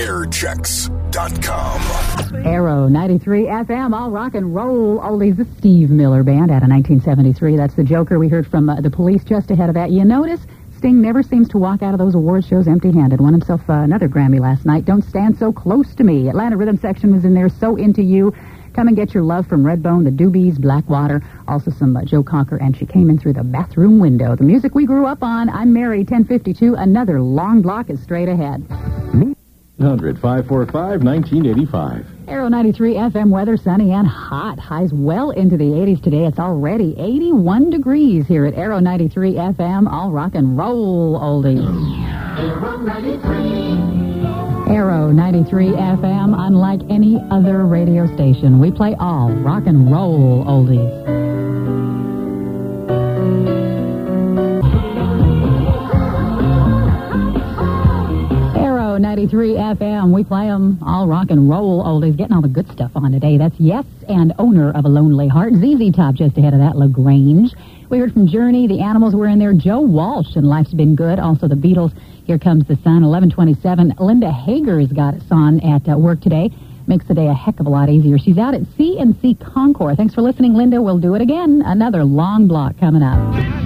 Airchecks.com. 0.00 2.46
Arrow 2.46 2.88
93 2.88 3.44
FM, 3.44 3.94
all 3.94 4.10
rock 4.10 4.34
and 4.34 4.54
roll 4.54 4.98
oldies. 4.98 5.36
The 5.36 5.44
Steve 5.58 5.90
Miller 5.90 6.22
Band 6.22 6.50
out 6.50 6.62
of 6.62 6.70
1973. 6.70 7.58
That's 7.58 7.74
the 7.74 7.84
Joker 7.84 8.18
we 8.18 8.26
heard 8.26 8.46
from 8.46 8.70
uh, 8.70 8.80
the 8.80 8.88
police 8.90 9.22
just 9.24 9.50
ahead 9.50 9.68
of 9.68 9.74
that. 9.74 9.90
You 9.90 10.06
notice 10.06 10.40
Sting 10.78 11.02
never 11.02 11.22
seems 11.22 11.50
to 11.50 11.58
walk 11.58 11.82
out 11.82 11.92
of 11.92 11.98
those 11.98 12.14
award 12.14 12.46
shows 12.46 12.66
empty-handed. 12.66 13.20
Won 13.20 13.34
himself 13.34 13.60
uh, 13.68 13.74
another 13.74 14.08
Grammy 14.08 14.40
last 14.40 14.64
night. 14.64 14.86
Don't 14.86 15.04
stand 15.04 15.36
so 15.36 15.52
close 15.52 15.94
to 15.96 16.02
me. 16.02 16.30
Atlanta 16.30 16.56
Rhythm 16.56 16.78
section 16.78 17.12
was 17.14 17.26
in 17.26 17.34
there. 17.34 17.50
So 17.50 17.76
into 17.76 18.02
you. 18.02 18.34
Come 18.72 18.88
and 18.88 18.96
get 18.96 19.12
your 19.12 19.24
love 19.24 19.46
from 19.48 19.64
Redbone, 19.64 20.04
the 20.04 20.10
Doobies, 20.10 20.58
Blackwater, 20.58 21.20
also 21.46 21.70
some 21.72 21.94
uh, 21.94 22.04
Joe 22.04 22.22
Cocker, 22.22 22.56
and 22.56 22.74
she 22.74 22.86
came 22.86 23.10
in 23.10 23.18
through 23.18 23.34
the 23.34 23.44
bathroom 23.44 23.98
window. 23.98 24.34
The 24.34 24.44
music 24.44 24.74
we 24.74 24.86
grew 24.86 25.04
up 25.04 25.22
on. 25.22 25.50
I'm 25.50 25.74
Mary, 25.74 25.98
1052. 25.98 26.76
Another 26.76 27.20
long 27.20 27.60
block 27.60 27.90
is 27.90 28.00
straight 28.00 28.30
ahead. 28.30 28.66
100 29.80 30.20
545 30.20 31.02
1985. 31.02 32.06
Arrow 32.28 32.48
93 32.48 32.94
FM 32.94 33.30
weather, 33.30 33.56
sunny 33.56 33.92
and 33.92 34.06
hot. 34.06 34.58
Highs 34.58 34.92
well 34.92 35.30
into 35.30 35.56
the 35.56 35.64
80s 35.64 36.02
today. 36.02 36.26
It's 36.26 36.38
already 36.38 36.94
81 36.98 37.70
degrees 37.70 38.26
here 38.26 38.44
at 38.44 38.54
Arrow 38.54 38.78
93 38.78 39.32
FM. 39.34 39.90
All 39.90 40.10
rock 40.10 40.34
and 40.34 40.58
roll 40.58 41.18
oldies. 41.18 41.64
Arrow 44.68 45.10
93 45.10 45.68
FM, 45.70 46.34
unlike 46.38 46.80
any 46.90 47.18
other 47.30 47.64
radio 47.64 48.06
station. 48.14 48.60
We 48.60 48.70
play 48.70 48.94
all 49.00 49.30
rock 49.30 49.66
and 49.66 49.90
roll 49.90 50.44
oldies. 50.44 51.19
93 59.20 59.52
FM. 59.52 60.14
We 60.14 60.24
play 60.24 60.46
them 60.46 60.78
all 60.80 61.06
rock 61.06 61.28
and 61.28 61.50
roll 61.50 61.84
oldies. 61.84 62.16
Getting 62.16 62.32
all 62.34 62.40
the 62.40 62.48
good 62.48 62.66
stuff 62.72 62.92
on 62.94 63.12
today. 63.12 63.36
That's 63.36 63.54
Yes 63.58 63.84
and 64.08 64.32
Owner 64.38 64.70
of 64.70 64.86
a 64.86 64.88
Lonely 64.88 65.28
Heart. 65.28 65.52
ZZ 65.56 65.94
Top 65.94 66.14
just 66.14 66.38
ahead 66.38 66.54
of 66.54 66.60
that. 66.60 66.74
LaGrange. 66.74 67.52
We 67.90 67.98
heard 67.98 68.14
from 68.14 68.26
Journey. 68.26 68.66
The 68.66 68.80
Animals 68.80 69.14
were 69.14 69.26
in 69.28 69.38
there. 69.38 69.52
Joe 69.52 69.80
Walsh 69.80 70.36
and 70.36 70.48
Life's 70.48 70.72
Been 70.72 70.96
Good. 70.96 71.18
Also 71.18 71.48
the 71.48 71.54
Beatles. 71.54 71.92
Here 72.24 72.38
Comes 72.38 72.66
the 72.66 72.76
Sun. 72.76 73.04
1127. 73.04 73.96
Linda 73.98 74.32
Hager's 74.32 74.90
got 74.90 75.12
us 75.12 75.24
on 75.30 75.60
at 75.60 75.86
uh, 75.86 75.98
work 75.98 76.22
today. 76.22 76.50
Makes 76.86 77.06
the 77.06 77.12
day 77.12 77.26
a 77.26 77.34
heck 77.34 77.60
of 77.60 77.66
a 77.66 77.70
lot 77.70 77.90
easier. 77.90 78.16
She's 78.16 78.38
out 78.38 78.54
at 78.54 78.62
CNC 78.62 79.52
Concours. 79.52 79.98
Thanks 79.98 80.14
for 80.14 80.22
listening, 80.22 80.54
Linda. 80.54 80.80
We'll 80.80 80.98
do 80.98 81.14
it 81.14 81.20
again. 81.20 81.62
Another 81.66 82.04
long 82.04 82.48
block 82.48 82.78
coming 82.80 83.02
up. 83.02 83.59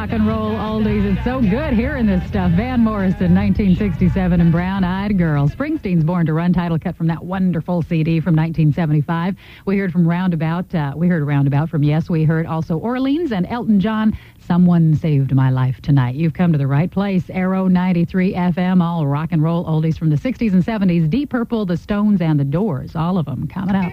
Rock 0.00 0.12
and 0.12 0.26
roll 0.26 0.52
oldies. 0.52 1.04
It's 1.04 1.22
so 1.24 1.42
good 1.42 1.74
hearing 1.74 2.06
this 2.06 2.26
stuff. 2.26 2.52
Van 2.52 2.80
Morrison, 2.80 3.34
1967, 3.34 4.40
and 4.40 4.50
Brown 4.50 4.82
Eyed 4.82 5.18
Girl. 5.18 5.46
Springsteen's 5.46 6.04
Born 6.04 6.24
to 6.24 6.32
Run 6.32 6.54
title 6.54 6.78
cut 6.78 6.96
from 6.96 7.06
that 7.08 7.22
wonderful 7.22 7.82
CD 7.82 8.18
from 8.18 8.34
1975. 8.34 9.36
We 9.66 9.76
heard 9.76 9.92
from 9.92 10.08
Roundabout. 10.08 10.74
Uh, 10.74 10.94
we 10.96 11.06
heard 11.08 11.22
Roundabout 11.26 11.68
from 11.68 11.82
Yes. 11.82 12.08
We 12.08 12.24
heard 12.24 12.46
also 12.46 12.78
Orleans 12.78 13.30
and 13.30 13.46
Elton 13.48 13.78
John. 13.78 14.16
Someone 14.38 14.94
saved 14.94 15.34
my 15.34 15.50
life 15.50 15.82
tonight. 15.82 16.14
You've 16.14 16.32
come 16.32 16.50
to 16.52 16.58
the 16.58 16.66
right 16.66 16.90
place. 16.90 17.28
Arrow 17.28 17.68
93 17.68 18.32
FM, 18.32 18.82
all 18.82 19.06
rock 19.06 19.32
and 19.32 19.42
roll 19.42 19.66
oldies 19.66 19.98
from 19.98 20.08
the 20.08 20.16
60s 20.16 20.54
and 20.54 20.64
70s. 20.64 21.10
Deep 21.10 21.28
Purple, 21.28 21.66
The 21.66 21.76
Stones, 21.76 22.22
and 22.22 22.40
The 22.40 22.44
Doors. 22.44 22.96
All 22.96 23.18
of 23.18 23.26
them 23.26 23.46
coming 23.46 23.76
up. 23.76 23.92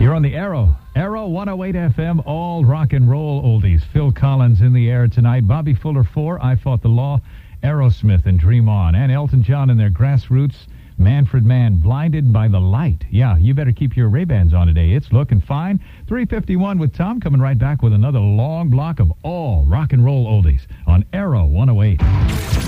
You're 0.00 0.16
on 0.16 0.22
the 0.22 0.34
Arrow. 0.34 0.76
Arrow 0.96 1.26
108 1.26 1.74
FM, 1.96 2.22
all 2.24 2.64
rock 2.64 2.92
and 2.92 3.10
roll 3.10 3.42
oldies. 3.42 3.82
Phil 3.82 4.12
Collins 4.12 4.60
in 4.60 4.72
the 4.72 4.88
air 4.88 5.08
tonight. 5.08 5.48
Bobby 5.48 5.74
Fuller 5.74 6.04
4, 6.04 6.40
I 6.40 6.54
Fought 6.54 6.82
the 6.82 6.88
Law. 6.88 7.20
Aerosmith 7.64 8.26
and 8.26 8.38
Dream 8.38 8.68
On. 8.68 8.94
And 8.94 9.10
Elton 9.10 9.42
John 9.42 9.70
and 9.70 9.80
their 9.80 9.90
grassroots. 9.90 10.68
Manfred 10.96 11.44
Mann, 11.44 11.78
Blinded 11.78 12.32
by 12.32 12.46
the 12.46 12.60
Light. 12.60 13.04
Yeah, 13.10 13.36
you 13.36 13.54
better 13.54 13.72
keep 13.72 13.96
your 13.96 14.08
Ray-Bans 14.08 14.54
on 14.54 14.68
today. 14.68 14.92
It's 14.92 15.12
looking 15.12 15.40
fine. 15.40 15.80
351 16.06 16.78
with 16.78 16.94
Tom 16.94 17.20
coming 17.20 17.40
right 17.40 17.58
back 17.58 17.82
with 17.82 17.92
another 17.92 18.20
long 18.20 18.68
block 18.68 19.00
of 19.00 19.12
all 19.24 19.64
rock 19.64 19.92
and 19.92 20.04
roll 20.04 20.26
oldies 20.26 20.60
on 20.86 21.04
Arrow 21.12 21.46
108. 21.46 21.98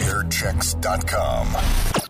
Airchecks.com. 0.03 2.06